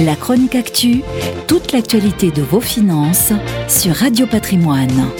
[0.00, 1.02] La chronique actu,
[1.48, 3.32] toute l'actualité de vos finances
[3.66, 5.10] sur Radio Patrimoine.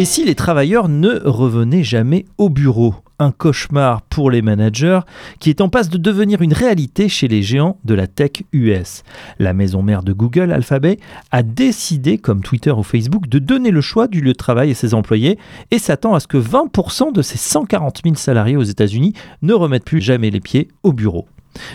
[0.00, 2.96] Et si les travailleurs ne revenaient jamais au bureau?
[3.20, 4.98] Un cauchemar pour les managers
[5.38, 9.04] qui est en passe de devenir une réalité chez les géants de la tech US.
[9.38, 10.98] La maison mère de Google, Alphabet,
[11.30, 14.74] a décidé, comme Twitter ou Facebook, de donner le choix du lieu de travail à
[14.74, 15.38] ses employés
[15.70, 19.12] et s'attend à ce que 20% de ses 140 000 salariés aux États-Unis
[19.42, 21.28] ne remettent plus jamais les pieds au bureau.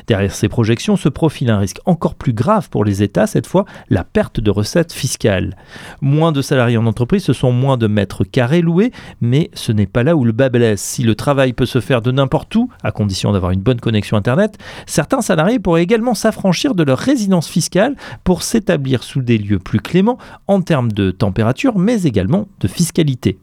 [0.08, 3.66] Derrière ces projections se profile un risque encore plus grave pour les États, cette fois
[3.90, 5.56] la perte de recettes fiscales.
[6.02, 9.88] Moins de salariés en entreprise, ce sont moins de mètres carrés loués, mais ce n'est
[9.88, 10.82] pas là où le bas blesse.
[10.82, 14.18] Si le travail peut se faire de n'importe où, à condition d'avoir une bonne connexion
[14.18, 19.60] Internet, certains salariés pourraient également s'affranchir de leur résidence fiscale pour s'établir sous des lieux
[19.60, 20.18] plus cléments
[20.48, 23.40] en termes de température, mais également de fiscalité.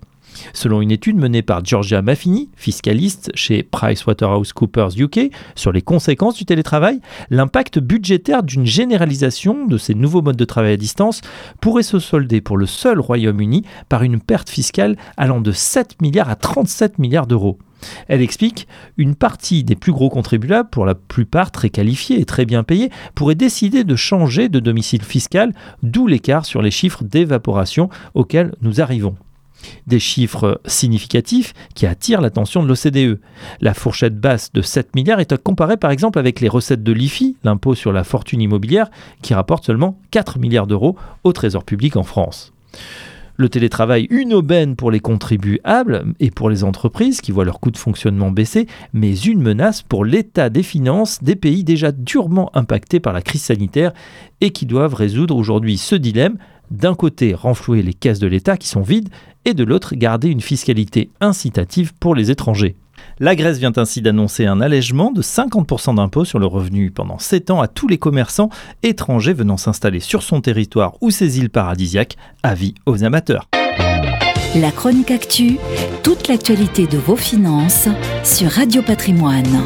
[0.52, 6.44] Selon une étude menée par Georgia Maffini, fiscaliste chez PricewaterhouseCoopers UK, sur les conséquences du
[6.44, 11.20] télétravail, l'impact budgétaire d'une généralisation de ces nouveaux modes de travail à distance
[11.60, 16.30] pourrait se solder pour le seul Royaume-Uni par une perte fiscale allant de 7 milliards
[16.30, 17.58] à 37 milliards d'euros.
[18.08, 22.46] Elle explique une partie des plus gros contribuables, pour la plupart très qualifiés et très
[22.46, 27.88] bien payés, pourraient décider de changer de domicile fiscal, d'où l'écart sur les chiffres d'évaporation
[28.14, 29.16] auxquels nous arrivons.
[29.86, 33.20] Des chiffres significatifs qui attirent l'attention de l'OCDE.
[33.60, 36.92] La fourchette basse de 7 milliards est à comparer par exemple avec les recettes de
[36.92, 38.90] l'IFI, l'impôt sur la fortune immobilière,
[39.22, 42.52] qui rapporte seulement 4 milliards d'euros au Trésor public en France.
[43.36, 47.72] Le télétravail, une aubaine pour les contribuables et pour les entreprises qui voient leur coût
[47.72, 53.00] de fonctionnement baisser, mais une menace pour l'état des finances des pays déjà durement impactés
[53.00, 53.92] par la crise sanitaire
[54.40, 56.36] et qui doivent résoudre aujourd'hui ce dilemme
[56.70, 59.08] d'un côté renflouer les caisses de l'État qui sont vides
[59.44, 62.76] et de l'autre garder une fiscalité incitative pour les étrangers.
[63.20, 67.50] La Grèce vient ainsi d'annoncer un allègement de 50% d'impôts sur le revenu pendant 7
[67.50, 68.50] ans à tous les commerçants
[68.82, 73.48] étrangers venant s'installer sur son territoire ou ses îles paradisiaques, avis aux amateurs.
[74.56, 75.58] La chronique actu,
[76.02, 77.88] toute l'actualité de vos finances
[78.22, 79.64] sur Radio Patrimoine.